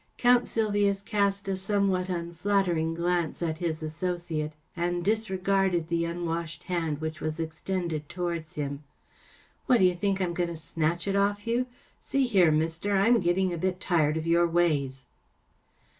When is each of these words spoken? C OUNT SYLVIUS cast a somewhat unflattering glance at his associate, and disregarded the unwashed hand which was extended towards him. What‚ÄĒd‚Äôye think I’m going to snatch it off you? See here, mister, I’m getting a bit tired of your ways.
C 0.19 0.27
OUNT 0.27 0.47
SYLVIUS 0.47 1.03
cast 1.03 1.47
a 1.47 1.55
somewhat 1.55 2.09
unflattering 2.09 2.95
glance 2.95 3.43
at 3.43 3.59
his 3.59 3.83
associate, 3.83 4.53
and 4.75 5.05
disregarded 5.05 5.89
the 5.89 6.05
unwashed 6.05 6.63
hand 6.63 6.99
which 6.99 7.21
was 7.21 7.39
extended 7.39 8.09
towards 8.09 8.55
him. 8.55 8.83
What‚ÄĒd‚Äôye 9.69 9.99
think 9.99 10.19
I’m 10.19 10.33
going 10.33 10.49
to 10.49 10.57
snatch 10.57 11.07
it 11.07 11.15
off 11.15 11.45
you? 11.45 11.67
See 11.99 12.25
here, 12.25 12.49
mister, 12.49 12.97
I’m 12.97 13.19
getting 13.19 13.53
a 13.53 13.59
bit 13.59 13.79
tired 13.79 14.17
of 14.17 14.25
your 14.25 14.47
ways. 14.47 15.05